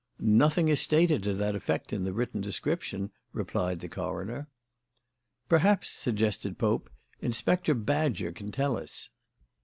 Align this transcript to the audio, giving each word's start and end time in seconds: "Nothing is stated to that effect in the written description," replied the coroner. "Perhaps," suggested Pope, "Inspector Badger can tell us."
"Nothing 0.23 0.67
is 0.67 0.81
stated 0.81 1.21
to 1.21 1.35
that 1.35 1.53
effect 1.53 1.93
in 1.93 2.05
the 2.05 2.11
written 2.11 2.41
description," 2.41 3.11
replied 3.33 3.81
the 3.81 3.87
coroner. 3.87 4.47
"Perhaps," 5.47 5.91
suggested 5.91 6.57
Pope, 6.57 6.89
"Inspector 7.21 7.71
Badger 7.75 8.31
can 8.31 8.51
tell 8.51 8.77
us." 8.77 9.11